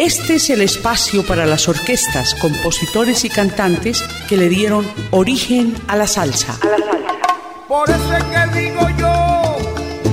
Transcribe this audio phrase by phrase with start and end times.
[0.00, 5.96] Este es el espacio para las orquestas, compositores y cantantes que le dieron origen a
[5.96, 6.58] la salsa.
[7.68, 9.58] Por eso es que digo yo,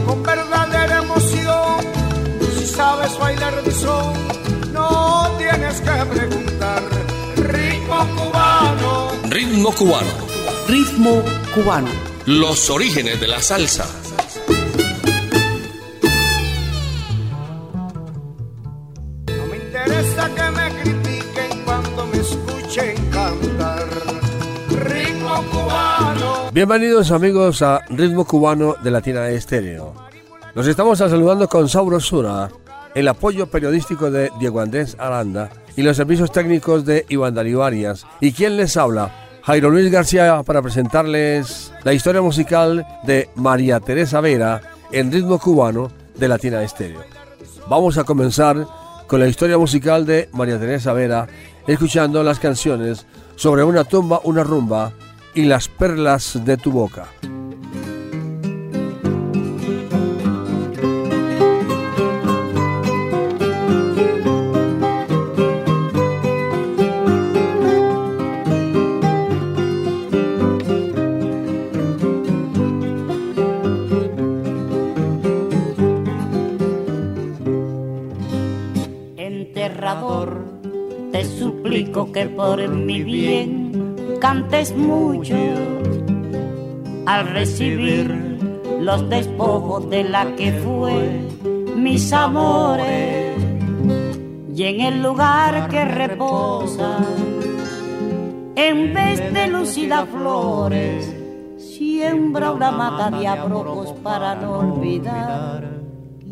[0.05, 1.85] con verdadera emoción,
[2.60, 4.13] si sabes bailar de son,
[4.73, 6.83] no tienes que preguntar.
[7.38, 9.12] Ritmo cubano.
[9.29, 10.12] Ritmo cubano.
[10.67, 11.24] Ritmo
[11.56, 11.92] cubano.
[12.26, 13.85] Los orígenes de la salsa.
[26.57, 29.93] Bienvenidos amigos a Ritmo Cubano de Latina Estéreo.
[30.55, 32.49] Nos estamos saludando con Saurosura,
[32.95, 38.07] el apoyo periodístico de Diego Andrés Aranda y los servicios técnicos de Iván Darío Arias.
[38.21, 39.11] ¿Y quién les habla?
[39.43, 44.59] Jairo Luis García para presentarles la historia musical de María Teresa Vera
[44.91, 47.03] en Ritmo Cubano de Latina Estéreo.
[47.69, 48.66] Vamos a comenzar
[49.05, 51.28] con la historia musical de María Teresa Vera,
[51.67, 54.91] escuchando las canciones sobre una tumba, una rumba
[55.38, 57.09] y las perlas de tu boca.
[79.17, 80.44] Enterrador,
[81.11, 83.66] te suplico que por mi bien
[84.28, 85.38] cantes mucho
[87.06, 88.09] al recibir
[88.81, 91.22] los despojos de la que fue
[91.78, 93.34] mis amores
[94.53, 96.97] y en el lugar que reposa
[98.58, 101.16] en vez de lucidas flores
[101.58, 105.69] siembra una mata de abrojos para no olvidar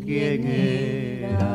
[0.04, 1.46] quién era.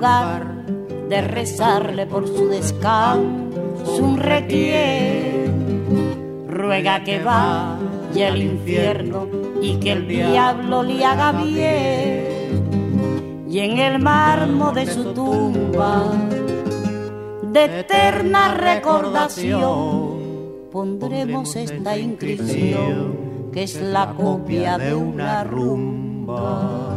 [0.00, 0.64] Lugar
[1.10, 5.52] de rezarle por su descanso un requiere,
[6.48, 9.28] ruega que vaya al infierno
[9.60, 12.64] y que el diablo le haga bien.
[13.50, 16.04] Y en el mármol de su tumba,
[17.42, 20.18] de eterna recordación,
[20.72, 26.89] pondremos esta inscripción que es la copia de una rumba.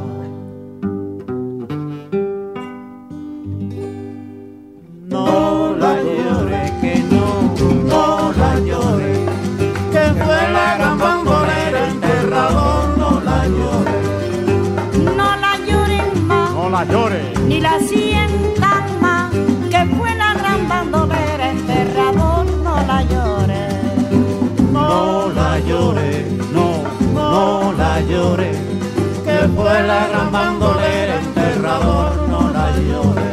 [29.83, 33.29] La gran bandolera, enterrador, no la llore.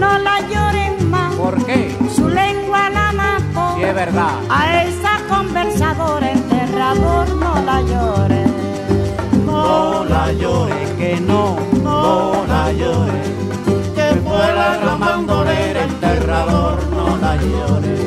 [0.00, 1.34] No la lloren más.
[1.34, 1.96] ¿Por qué?
[2.14, 3.76] Su lengua la mató.
[3.76, 4.34] Sí, es verdad.
[4.48, 8.44] A esa conversadora, enterrador, no la llore.
[9.46, 13.22] No la llore, que no no la llore,
[13.94, 18.01] que fue la gran bandolera, enterrador, no la llore.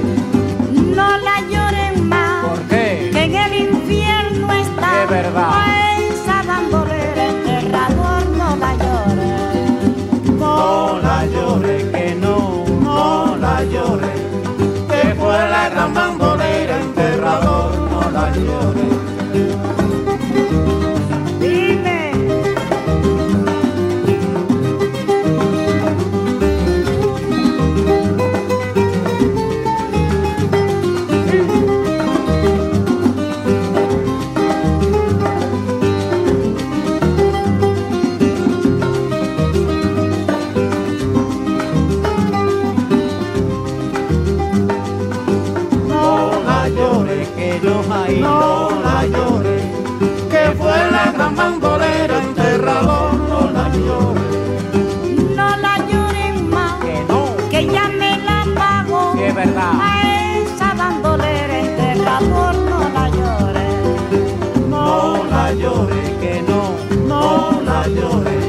[68.02, 68.45] Fue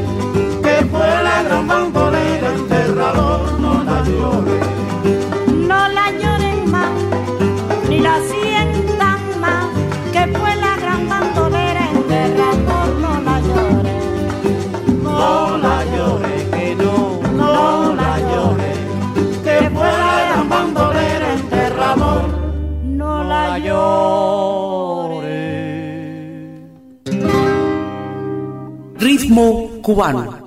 [29.87, 30.46] Ritmo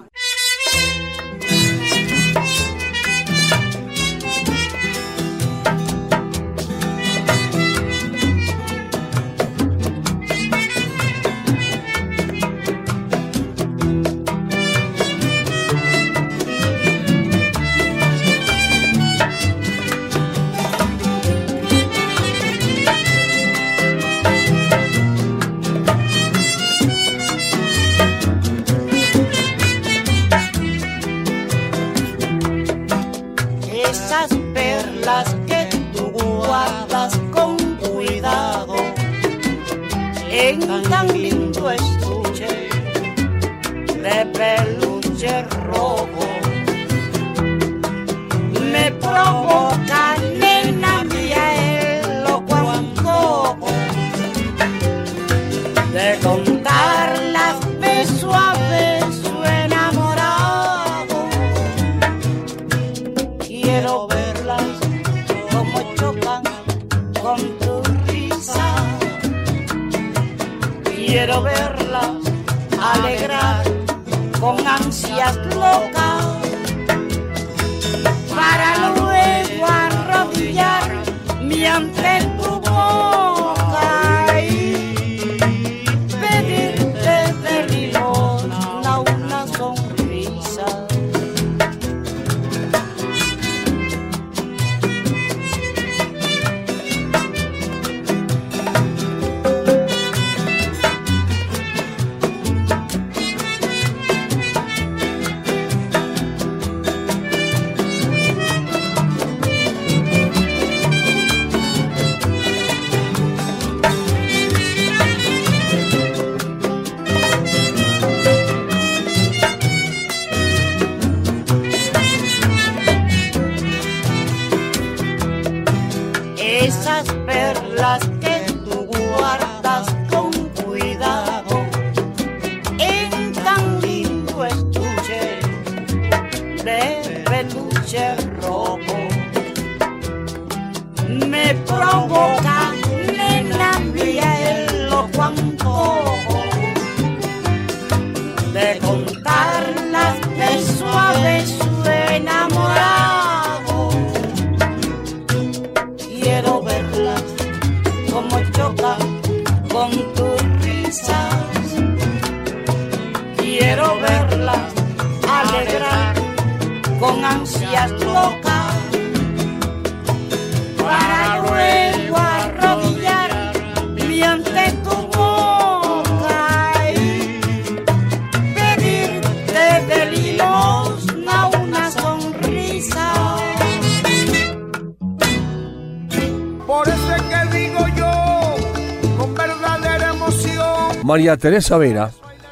[191.10, 192.12] María Teresa Vera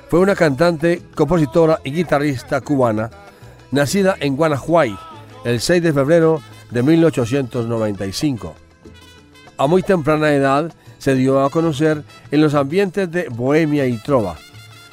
[0.09, 3.11] fue una cantante, compositora y guitarrista cubana
[3.69, 4.97] nacida en Guanajuay
[5.45, 8.56] el 6 de febrero de 1895.
[9.59, 14.37] A muy temprana edad se dio a conocer en los ambientes de bohemia y trova.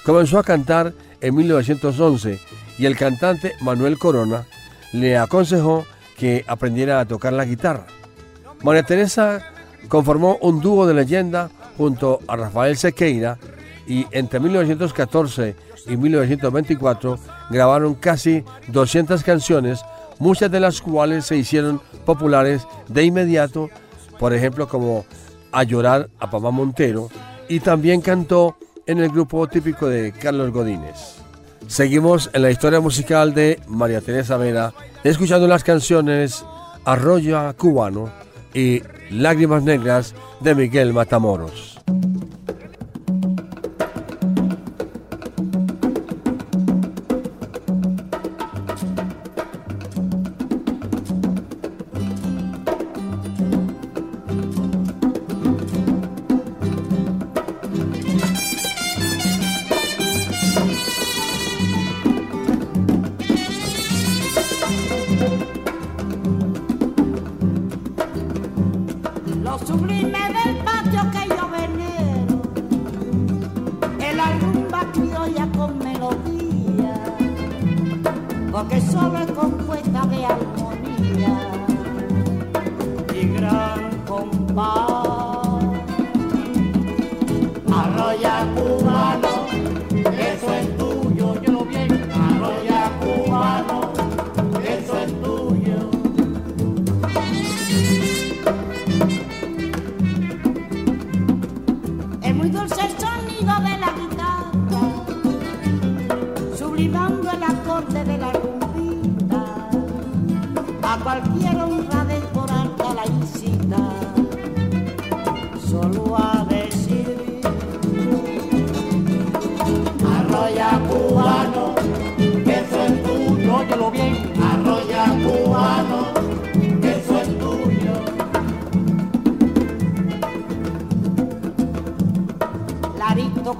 [0.04, 0.92] Comenzó a cantar
[1.22, 2.38] en 1911
[2.76, 4.44] y el cantante Manuel Corona
[4.92, 5.86] le aconsejó
[6.18, 7.86] que aprendiera a tocar la guitarra.
[8.62, 9.40] María Teresa
[9.88, 13.38] conformó un dúo de leyenda junto a Rafael Sequeira
[13.86, 17.18] y entre 1914 y 1924
[17.50, 19.80] grabaron casi 200 canciones,
[20.18, 23.68] muchas de las cuales se hicieron populares de inmediato,
[24.18, 25.04] por ejemplo como
[25.52, 27.08] A llorar a Papá Montero,
[27.48, 31.16] y también cantó en el grupo típico de Carlos Godínez.
[31.66, 36.44] Seguimos en la historia musical de María Teresa Vera, escuchando las canciones
[36.84, 38.10] Arroyo Cubano
[38.52, 40.14] y Lágrimas Negras
[40.44, 41.80] de Miguel Matamoros.
[78.56, 79.00] Arroya cubano, eso
[83.96, 84.93] es tu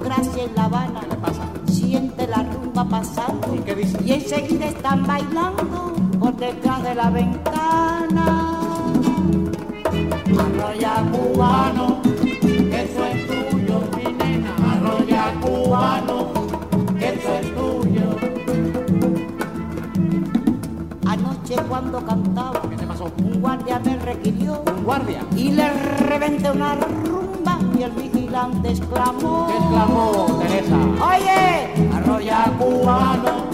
[0.05, 1.01] democracia en La Habana.
[1.09, 1.43] ¿Qué pasa?
[1.67, 3.55] Siente la rumba pasando.
[3.55, 3.99] ¿Y qué dice?
[4.05, 8.53] Y enseguida están bailando por detrás de la ventana.
[10.39, 12.01] Arroya cubano,
[12.43, 14.55] eso es tuyo, mi nena.
[14.73, 16.33] Arroya cubano,
[16.99, 18.17] eso es tuyo.
[21.07, 22.61] Anoche cuando cantaba.
[23.19, 24.63] Un guardia me requirió.
[24.67, 25.21] ¿Un guardia?
[25.37, 27.91] Y le reventé una rumba y el
[28.35, 29.47] vigilante exclamó.
[29.47, 30.77] ¿Qué exclamó Teresa?
[31.07, 33.54] Oye, Arroya cubano,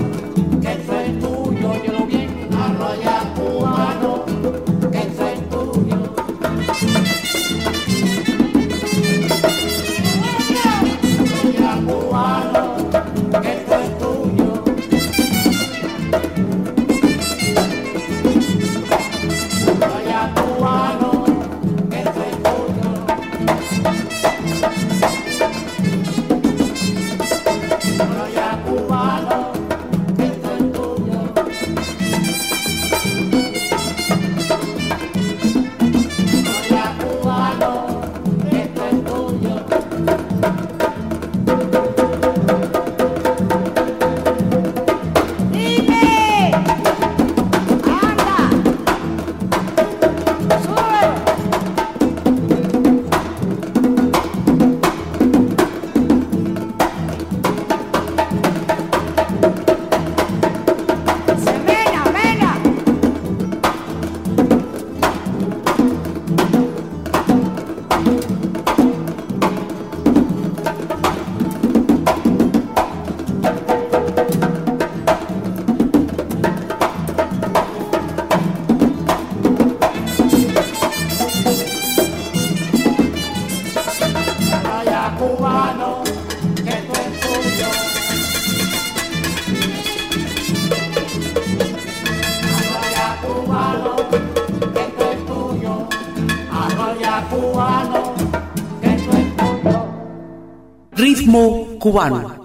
[101.81, 102.39] Ritmo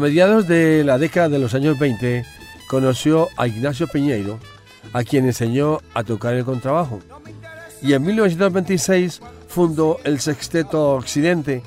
[0.00, 2.24] mediados de la década de los años 20
[2.68, 4.38] conoció a Ignacio Peñeiro,
[4.92, 7.00] a quien enseñó a tocar el contrabajo.
[7.82, 11.62] Y en 1926 fundó el Sexteto Occidente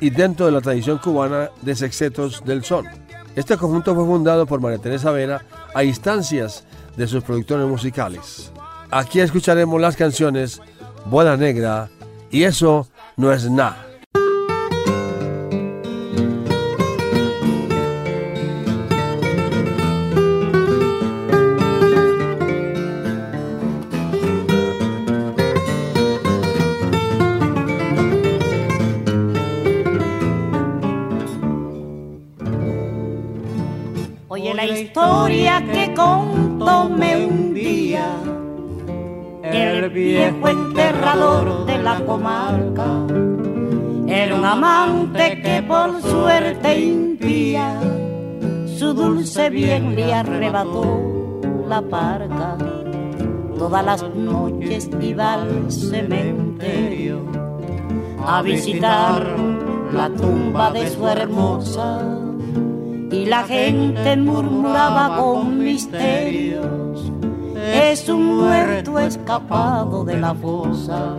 [0.00, 2.86] y dentro de la tradición cubana de sextetos del son.
[3.34, 5.42] Este conjunto fue fundado por María Teresa Vera
[5.74, 6.64] a instancias
[6.96, 8.52] de sus productores musicales.
[8.90, 10.60] Aquí escucharemos las canciones
[11.06, 11.88] Bola Negra
[12.30, 13.89] y Eso no es nada.
[35.30, 38.16] Historia que contóme un día
[39.44, 43.06] el viejo enterrador de la comarca.
[44.08, 47.80] Era un amante que por suerte impía
[48.76, 52.56] su dulce bien le arrebató la parca.
[53.56, 57.20] Todas las noches iba al cementerio
[58.26, 59.36] a visitar
[59.92, 62.19] la tumba de su hermosa
[63.10, 67.12] y la gente murmuraba con misterios,
[67.56, 71.16] es un muerto escapado de la fosa.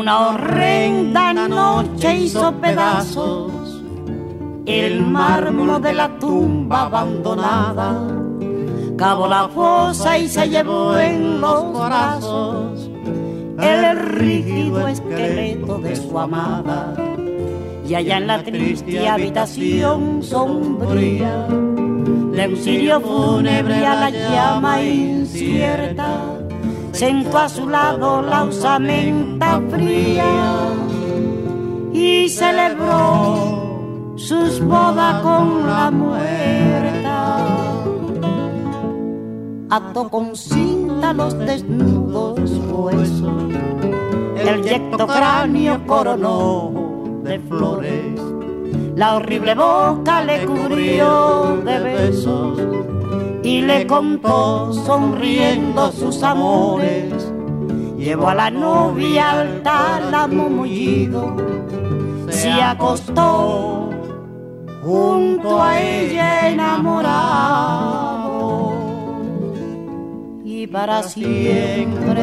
[0.00, 3.82] Una horrenda noche hizo pedazos
[4.64, 8.00] el mármol de la tumba abandonada.
[8.96, 12.90] Cavó la fosa y se llevó en los brazos
[13.60, 16.94] el rígido esqueleto de su amada.
[17.86, 26.39] Y allá en la triste habitación sombría, un cirio fúnebre a la llama incierta
[27.00, 30.68] sentó a su lado la osamenta fría
[31.94, 37.38] y celebró sus bodas con la muerta.
[39.70, 43.50] Ató con cinta los desnudos huesos,
[44.36, 48.20] el yecto cráneo coronó de flores,
[48.94, 52.60] la horrible boca le cubrió de besos
[53.42, 57.32] y le contó sonriendo sus amores.
[57.96, 61.36] Llevó a la novia al tálamo mullido,
[62.28, 63.90] se acostó
[64.82, 67.10] junto a ella enamorado
[70.44, 72.22] y para siempre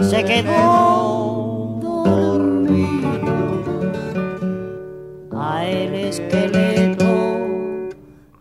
[0.00, 3.10] se quedó dormido
[5.38, 7.04] a el esqueleto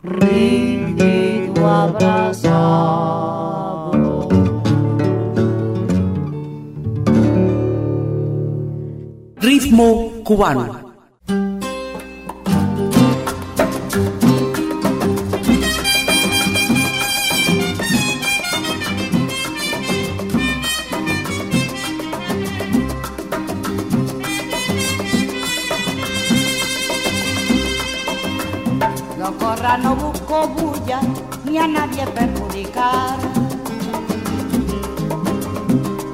[0.03, 0.58] rígido
[9.69, 10.65] Ritmo cubano.
[29.19, 30.99] No corra, no busco bulla,
[31.45, 33.19] ni a nadie perjudicar.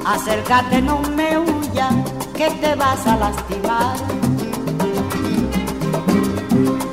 [0.04, 3.96] Acércate, no me huyas, que te vas a lastimar.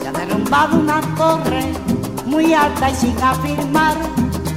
[0.01, 1.65] Se ha derrumbado una torre
[2.25, 3.97] muy alta y sin afirmar.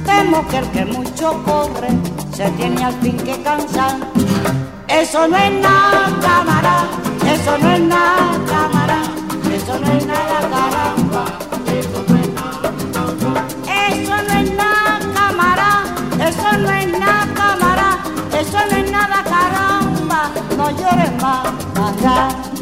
[0.05, 1.89] Temo que el que mucho corre
[2.33, 3.97] se tiene al fin que cansar.
[4.87, 6.75] Eso no es nada, cámara,
[7.33, 8.86] eso no es nada, cámara,
[22.03, 22.56] más,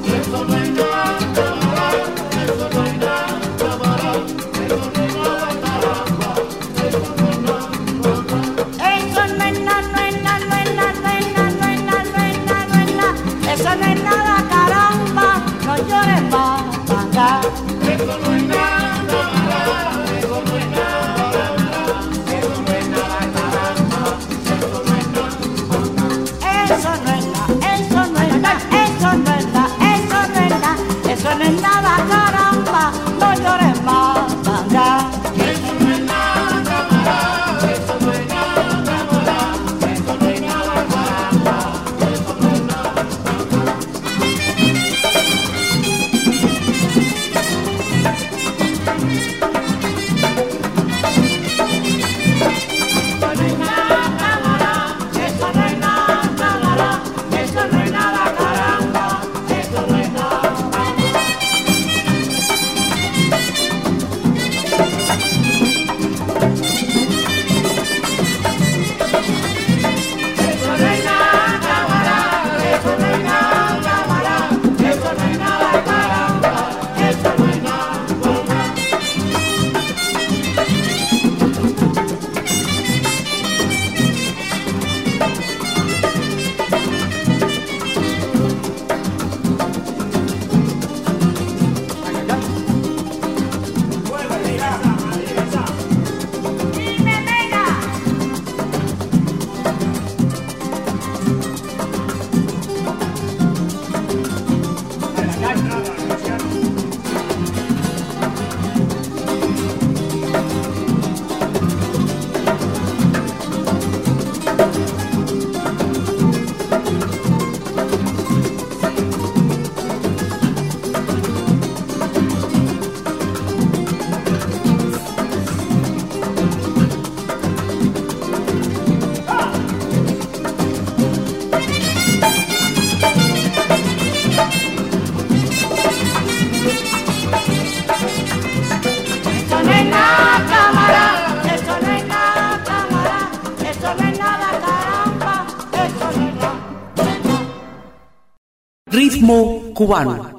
[149.75, 150.34] cubano.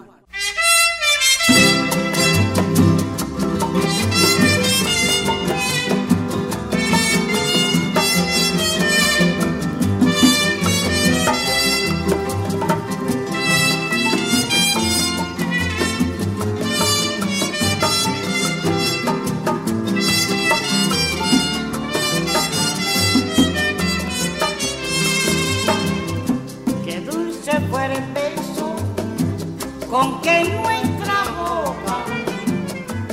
[29.97, 31.97] con que nuestra boca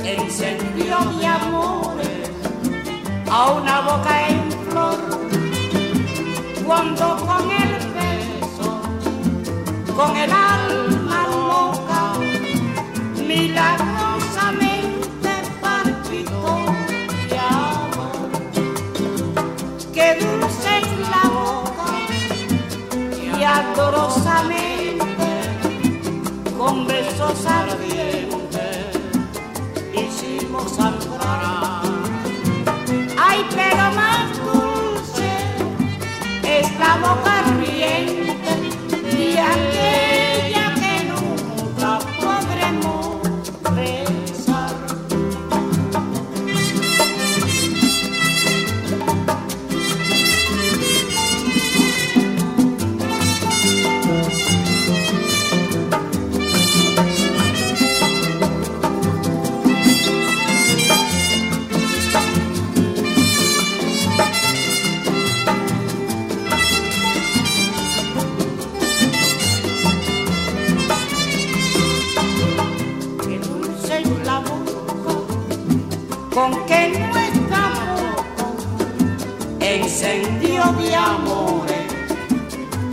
[0.04, 2.30] encendió de amores
[3.30, 5.00] a una boca en flor,
[6.66, 8.68] cuando con el beso,
[9.96, 12.02] con el alma loca,
[13.16, 15.30] milagrosamente
[15.62, 16.46] palpitó
[17.30, 18.28] de amor,
[19.94, 21.88] que dulce es la boca
[23.38, 24.63] y adorosamente
[26.74, 28.23] con besos ardientes.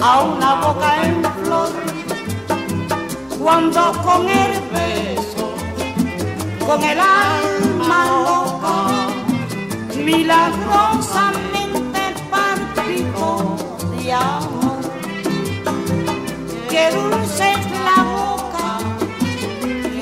[0.01, 1.69] a una boca en flor.
[3.39, 5.53] Cuando con el beso,
[6.65, 8.87] con el alma loca,
[9.95, 13.55] milagrosamente partido
[13.91, 14.81] de amor.
[16.69, 18.79] Qué dulce es la boca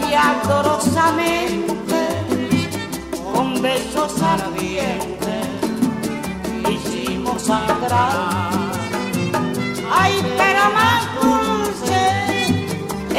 [0.07, 1.99] y adorosamente
[3.33, 5.47] con besos ardientes
[6.69, 8.58] hicimos sangrar.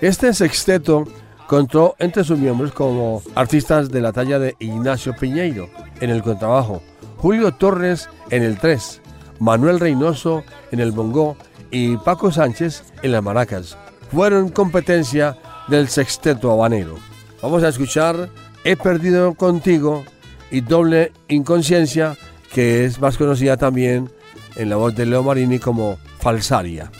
[0.00, 1.04] Este sexteto
[1.46, 6.82] contó entre sus miembros como artistas de la talla de Ignacio Piñeiro en el contrabajo,
[7.16, 9.00] Julio Torres en el 3,
[9.38, 11.38] Manuel Reynoso en el bongo
[11.70, 13.78] y Paco Sánchez en las maracas.
[14.12, 16.96] Fueron competencia del sexteto habanero.
[17.40, 18.28] Vamos a escuchar
[18.64, 20.04] He perdido contigo
[20.50, 22.18] y Doble Inconsciencia,
[22.52, 24.10] que es más conocida también
[24.56, 26.90] en la voz de Leo Marini como Falsaria.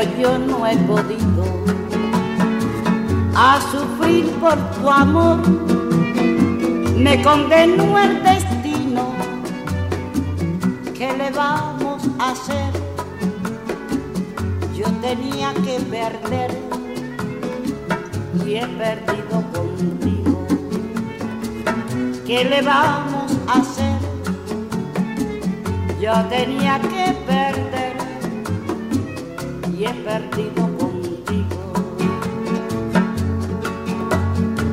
[0.00, 1.44] Pero yo no he podido
[3.34, 5.38] a sufrir por tu amor.
[6.96, 9.12] Me condenó el destino,
[10.96, 12.72] ¿qué le vamos a hacer?
[14.74, 16.50] Yo tenía que perder
[18.44, 20.46] y he perdido contigo.
[22.26, 23.98] ¿Qué le vamos a hacer?
[26.00, 27.19] Yo tenía que perder
[29.80, 31.72] y he perdido contigo.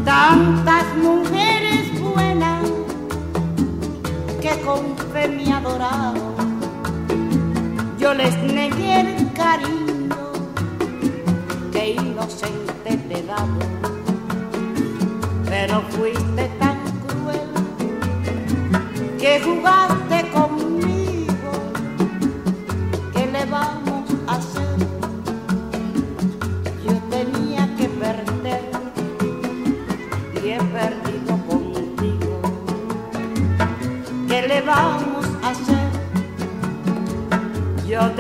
[0.04, 2.66] Tantas mujeres buenas
[4.42, 5.46] que con fe me
[7.98, 10.32] yo les negué el cariño
[11.72, 13.48] que inocente te daba,
[15.50, 16.27] pero fuiste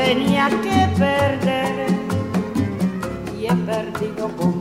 [0.07, 1.87] tenía que perder
[3.37, 4.56] y he perdido contigo.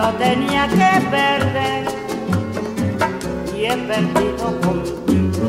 [0.00, 1.84] Yo tenía que perder
[3.54, 5.46] y he perdido contigo.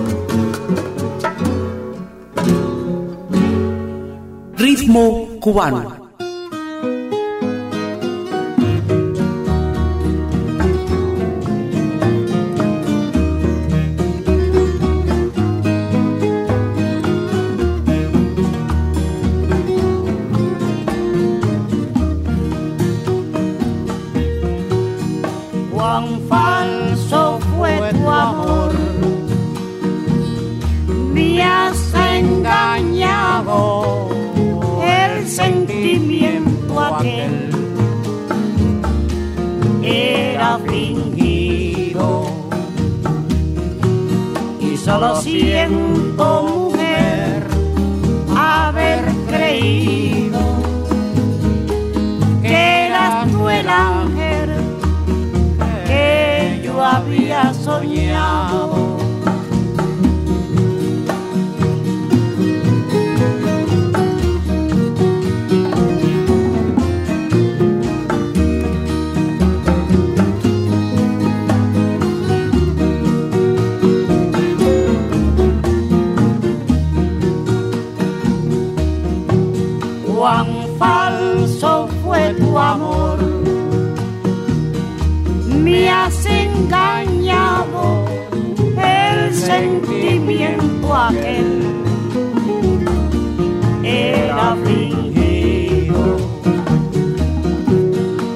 [4.57, 6.00] Ritmo cubano.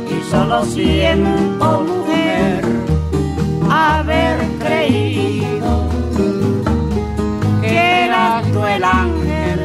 [0.09, 2.63] Y solo siento mujer
[3.69, 5.89] haber creído
[7.61, 9.59] que eras tú el ángel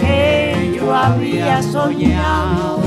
[0.00, 2.80] que yo había soñado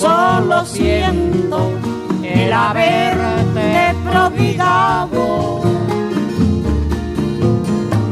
[0.00, 1.70] solo siento
[2.24, 5.62] el haberte prodigado.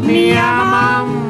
[0.03, 1.24] Mi amante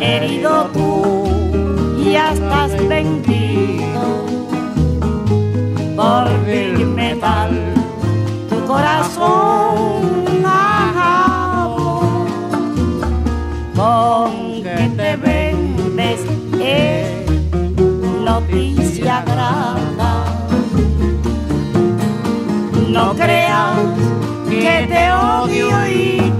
[0.00, 1.26] herido tú
[2.10, 4.26] ya estás vendido
[5.96, 7.50] por vil metal
[8.48, 12.00] tu corazón ajado
[13.74, 16.20] con que te vendes
[16.60, 17.26] es
[18.24, 20.24] noticia grata.
[22.88, 23.78] No creas
[24.48, 26.35] que te odio y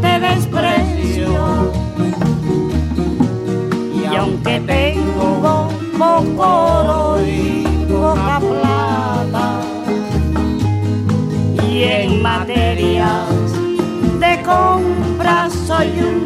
[4.67, 9.61] tengo poco oro y poca plata,
[11.69, 13.29] y en materias
[14.21, 16.26] de compra soy un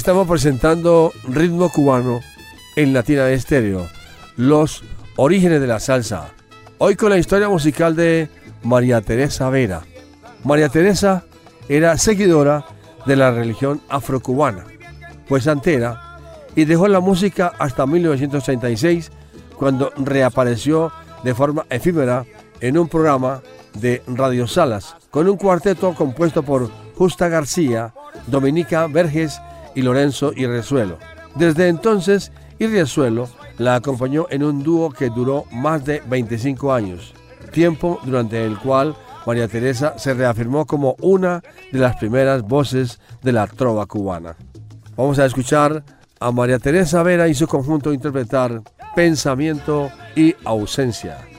[0.00, 2.20] Estamos presentando ritmo cubano
[2.74, 3.86] en Latina Estéreo,
[4.34, 4.82] los
[5.16, 6.30] orígenes de la salsa.
[6.78, 8.30] Hoy con la historia musical de
[8.62, 9.82] María Teresa Vera.
[10.42, 11.24] María Teresa
[11.68, 12.64] era seguidora
[13.04, 14.64] de la religión afrocubana,
[15.28, 16.16] pues santera,
[16.56, 19.12] y dejó la música hasta 1936,
[19.54, 20.90] cuando reapareció
[21.24, 22.24] de forma efímera
[22.62, 23.42] en un programa
[23.74, 27.92] de Radio Salas, con un cuarteto compuesto por Justa García,
[28.28, 29.38] Dominica Verges
[29.74, 30.98] y Lorenzo Irresuelo.
[31.34, 37.14] Desde entonces, Irresuelo la acompañó en un dúo que duró más de 25 años,
[37.52, 38.96] tiempo durante el cual
[39.26, 44.36] María Teresa se reafirmó como una de las primeras voces de la trova cubana.
[44.96, 45.84] Vamos a escuchar
[46.18, 48.62] a María Teresa Vera y su conjunto interpretar
[48.94, 51.29] Pensamiento y Ausencia.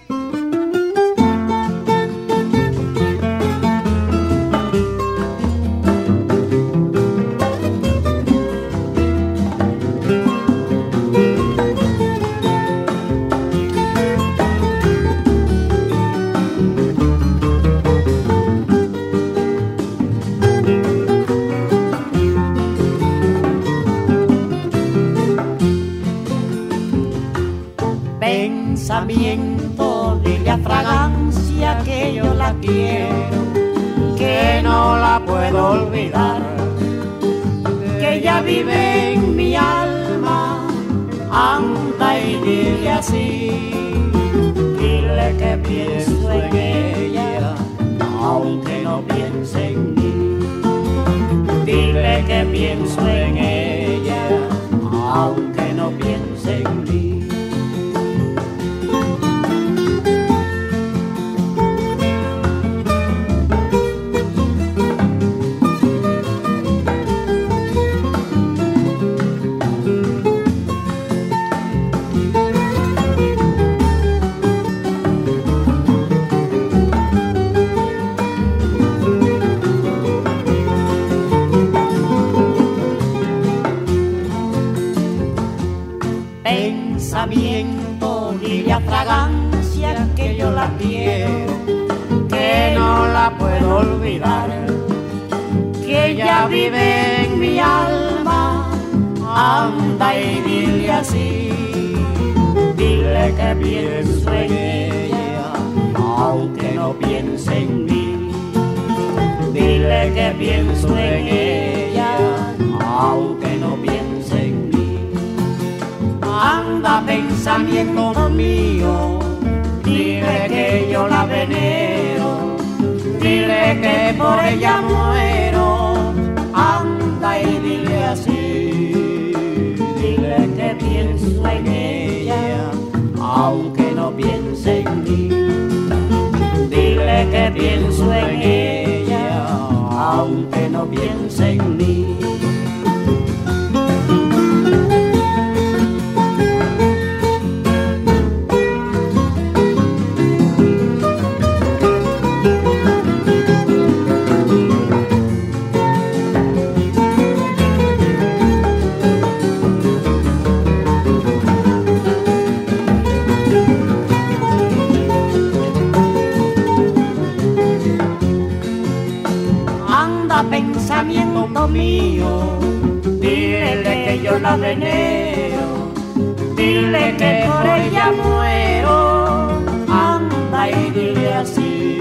[176.55, 179.49] Dile que por ella muero,
[179.89, 181.97] anda y dile así,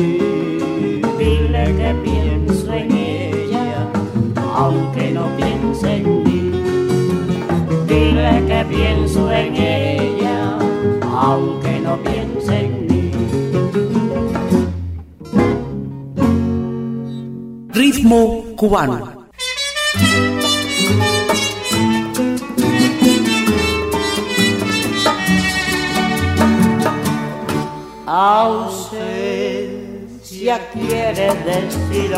[1.18, 3.89] dile que pienso en ella,
[4.55, 6.53] aunque no piense en mí,
[7.89, 10.59] dile que pienso en ella,
[11.12, 13.11] aunque no piense en mí.
[17.73, 19.20] Ritmo cubano.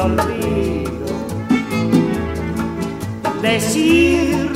[0.05, 1.07] Olvido,
[3.41, 4.51] decir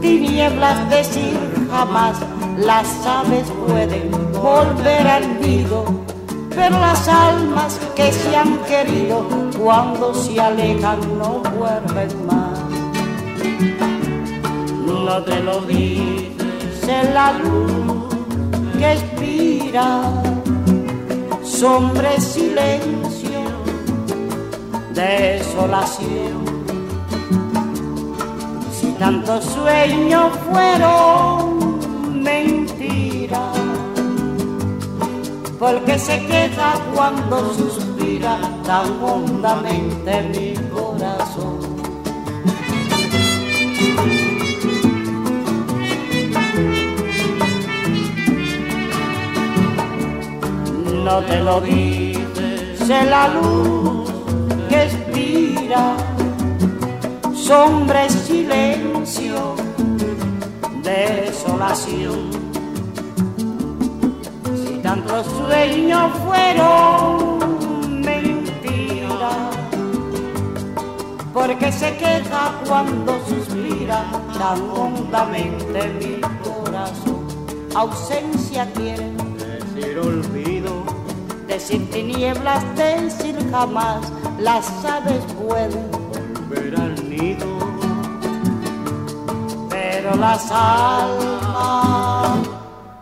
[0.00, 1.38] tinieblas, decir
[1.70, 2.16] jamás.
[2.58, 5.84] Las aves pueden volver al nido,
[6.54, 9.26] pero las almas que se han querido
[9.58, 12.58] cuando se alejan no vuelven más.
[14.86, 18.06] No te lo dice la luz
[18.78, 20.02] que expira,
[21.42, 23.05] sombra, silencio,
[24.96, 26.44] desolación.
[28.72, 33.52] Si tantos sueños fueron mentira,
[35.58, 41.76] porque se queda cuando suspira tan hondamente mi corazón.
[51.04, 53.85] no te lo dice la luz
[55.66, 55.96] expira,
[57.34, 59.56] sombra, silencio,
[60.82, 62.30] desolación.
[64.54, 69.50] Si tantos sueños fueron mentira,
[71.34, 74.04] porque se queja cuando suspira
[74.38, 77.26] tan hondamente mi corazón.
[77.74, 80.55] Ausencia quiere decir olvido,
[81.56, 87.46] decir tinieblas, decir jamás, las aves pueden volver al nido,
[89.70, 92.40] pero las almas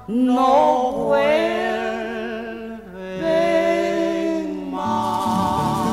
[0.07, 1.51] no vuelven
[4.71, 5.89] más.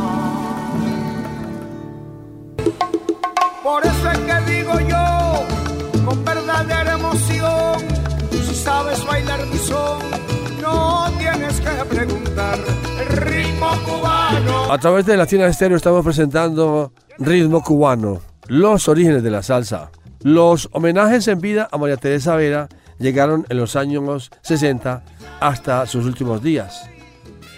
[3.63, 5.45] Por eso es que digo yo,
[6.05, 7.79] con verdadera emoción,
[8.29, 10.10] si sabes bailar mi son,
[13.63, 19.91] A través de Latina Estéreo estamos presentando Ritmo Cubano, los orígenes de la salsa.
[20.21, 25.03] Los homenajes en vida a María Teresa Vera llegaron en los años 60
[25.39, 26.89] hasta sus últimos días.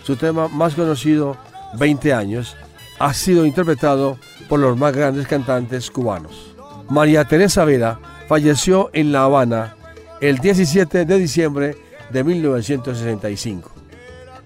[0.04, 1.38] Su tema más conocido,
[1.78, 2.58] 20 años,
[3.00, 4.18] ha sido interpretado
[4.50, 6.56] por los más grandes cantantes cubanos.
[6.90, 9.76] María Teresa Vera falleció en La Habana
[10.20, 11.78] el 17 de diciembre
[12.12, 13.73] de 1965.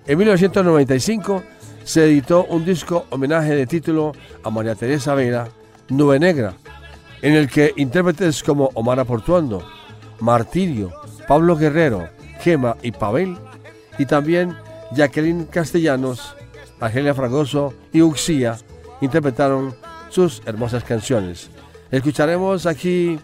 [0.08, 1.44] En 1995
[1.84, 5.50] se editó un disco homenaje de título a María Teresa Vera,
[5.90, 6.54] Nube Negra,
[7.22, 9.68] en el que intérpretes como Omar Portuondo,
[10.22, 10.94] Martirio,
[11.28, 12.08] Pablo Guerrero,
[12.40, 13.38] Gema y Pavel,
[14.00, 14.56] y también
[14.96, 16.38] Jacqueline Castellanos,
[16.80, 18.56] Argelia Fragoso y Uxía
[19.02, 19.76] interpretaron
[20.10, 21.50] sus hermosas canciones.
[21.92, 23.20] Escucharemos aquí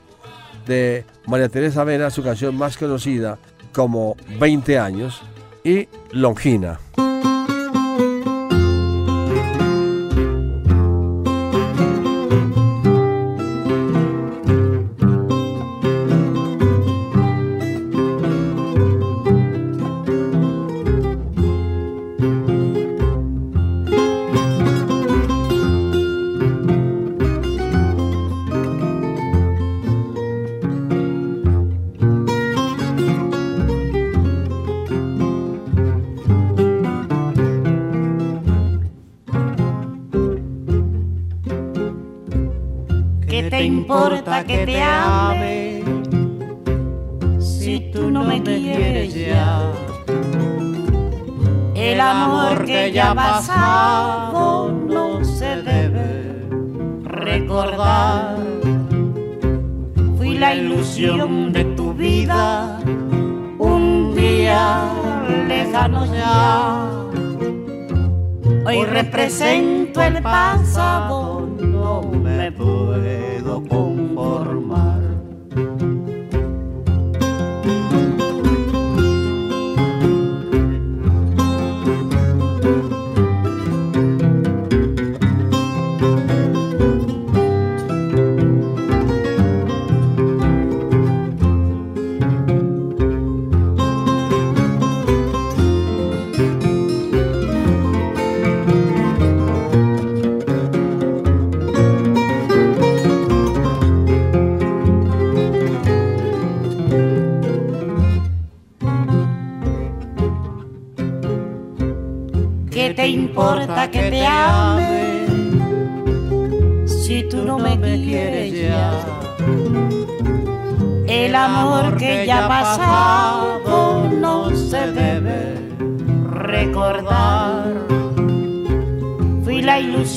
[0.68, 3.38] de María Teresa Vera su canción más conocida
[3.72, 5.22] como 20 años
[5.64, 6.80] y Longina.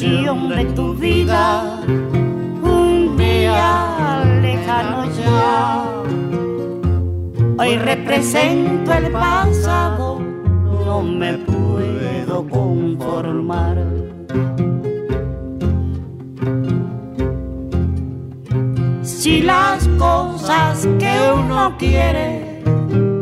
[0.03, 5.85] Ilusión de tu vida un día lejano ya.
[7.59, 10.21] Hoy represento el pasado,
[10.85, 13.85] no me puedo conformar.
[19.03, 22.63] Si las cosas que uno quiere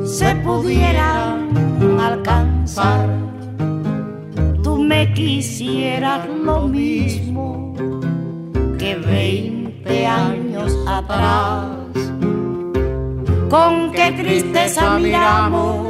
[0.04, 1.50] se pudieran
[2.00, 3.08] alcanzar,
[4.62, 6.26] tú me quisieras
[14.74, 15.86] tristeza miramos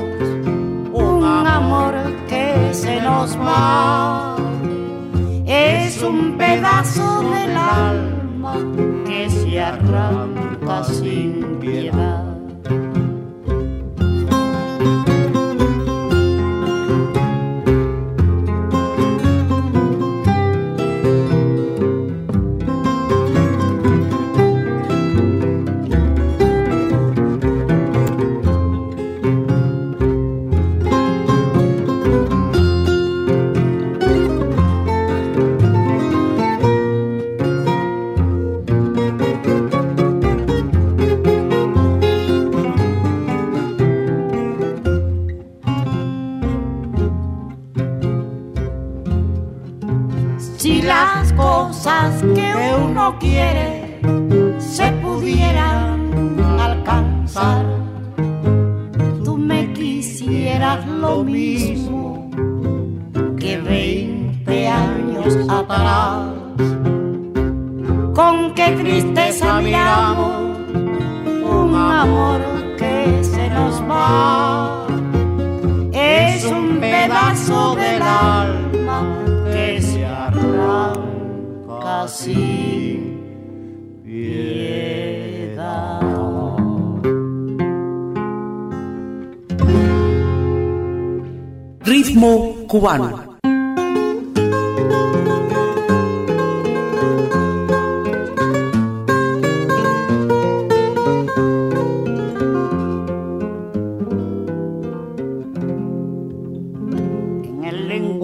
[0.92, 1.94] un amor
[2.28, 4.36] que se nos va.
[5.46, 8.56] Es un pedazo del alma
[9.06, 12.23] que se arranca sin piedad.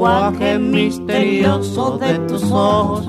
[0.01, 3.07] Lenguaje misterioso de tus ojos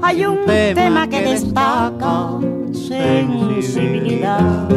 [0.00, 2.30] hay un tema que destaca
[2.72, 4.70] sensibilidad.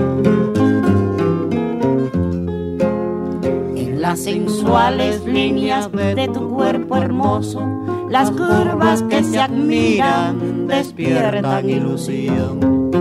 [3.78, 7.62] En las sensuales líneas de tu cuerpo hermoso,
[8.10, 12.92] las curvas que se admiran despiertan ilusión.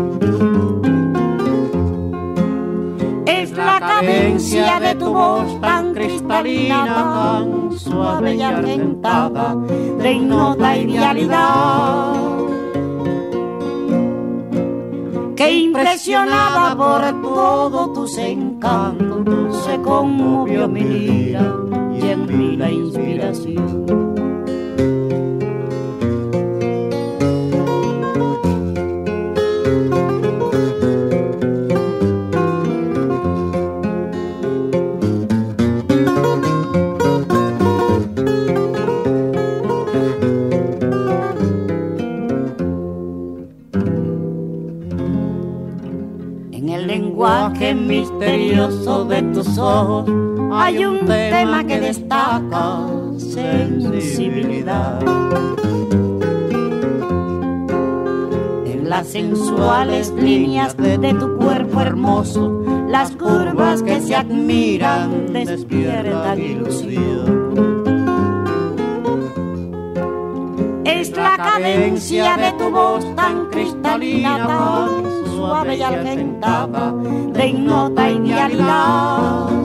[3.27, 12.15] Es la cadencia de tu voz tan cristalina, tan suave y argentada, de ignota idealidad.
[15.37, 21.55] Que impresionada por todos tus encantos, se conmovió mi lira
[21.95, 24.12] y en mí la inspiración.
[49.53, 50.11] Tus ojos
[50.55, 52.87] hay un tema que destaca
[53.19, 55.03] sensibilidad.
[58.65, 67.53] En las sensuales líneas de tu cuerpo hermoso, las curvas que se admiran despiertan ilusión.
[70.85, 73.82] Es la cadencia de tu voz tan cristalina,
[75.27, 76.93] suave y argentada,
[77.33, 79.63] de ignota idealidad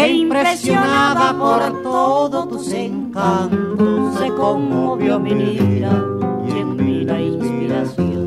[0.00, 6.02] que impresionada por todos tus encantos se conmovió mi vida
[6.48, 8.26] y en mí la inspiración.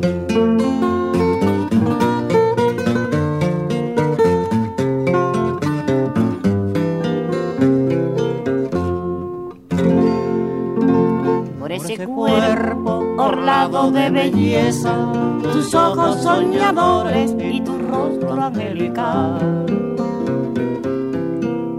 [11.58, 12.83] Por ese cuerpo
[13.16, 14.96] orlado de belleza,
[15.42, 19.66] tus ojos soñadores y tu rostro angelical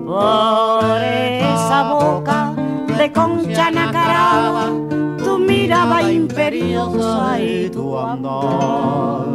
[0.06, 2.54] por esa boca
[2.98, 4.68] de concha nacarada,
[5.24, 9.26] tu mirada imperiosa y tu andar,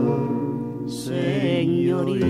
[0.87, 2.27] señorita.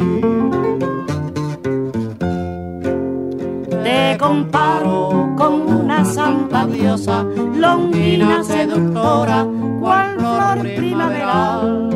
[4.20, 9.48] Comparo con una santa diosa, longina seductora,
[9.80, 11.88] cual flor primaveral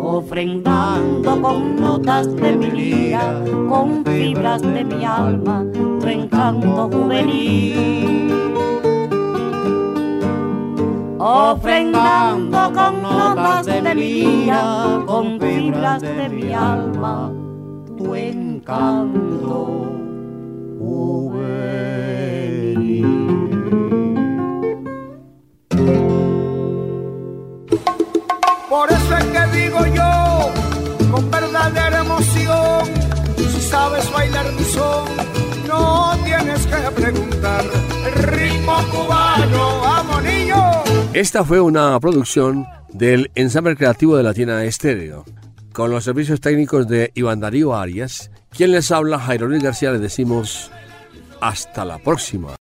[0.00, 8.32] ofrendando con notas de mi lira, con fibras de mi alma, tu encanto juvenil.
[11.20, 17.32] Ofrendando con notas de mi lira, con fibras de mi alma,
[17.96, 20.58] tu encanto juvenil.
[28.68, 30.52] Por eso es que digo yo,
[31.10, 32.84] con verdadera emoción,
[33.36, 35.06] si sabes bailar mi son,
[35.66, 37.64] no tienes que preguntar.
[38.06, 40.56] El ritmo cubano, vamos niño.
[41.14, 45.24] Esta fue una producción del ensamble creativo de Latina Estéreo,
[45.72, 48.30] con los servicios técnicos de Iván Darío Arias.
[48.50, 50.70] Quien les habla, Jairo Luis García, le decimos
[51.40, 52.56] hasta la próxima.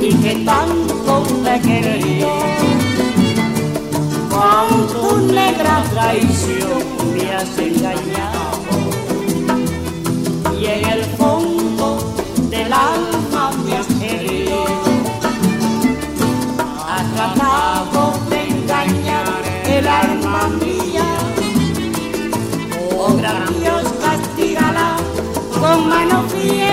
[0.00, 2.28] Y que tanto te querido.
[4.30, 6.82] Con tu negra traición
[7.14, 8.64] me has engañado.
[10.60, 12.14] Y en el fondo
[12.50, 14.64] del alma me has herido.
[16.88, 21.08] Has tratado de engañar el alma mía.
[22.98, 24.96] Oh gran Dios, castígala
[25.60, 26.71] con mano fiera,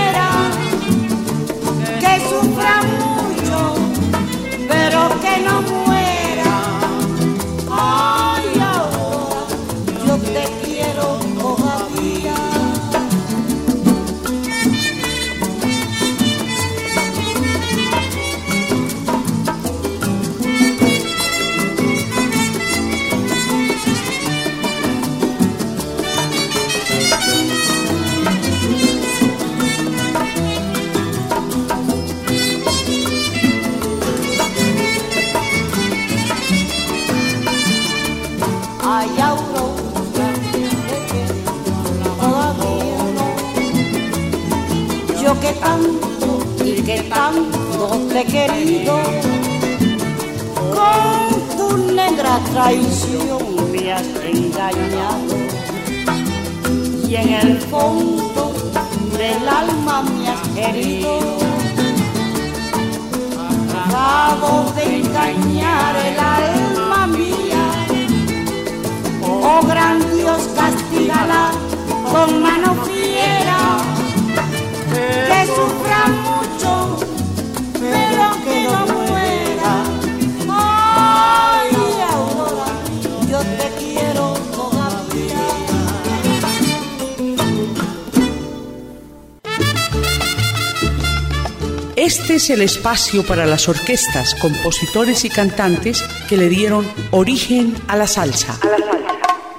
[92.49, 98.07] es el espacio para las orquestas, compositores y cantantes que le dieron origen a la
[98.07, 98.57] salsa.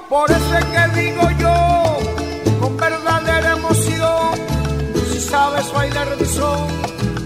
[0.09, 1.99] Por eso es que digo yo,
[2.61, 4.35] con verdadera emoción,
[5.13, 6.69] si sabes bailar de son,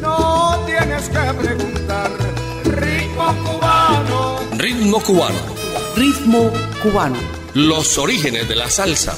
[0.00, 2.10] no tienes que preguntar.
[2.64, 5.38] Ritmo cubano, Ritmo cubano.
[5.96, 6.50] Ritmo
[6.82, 7.18] cubano.
[7.54, 9.14] Los orígenes de la salsa.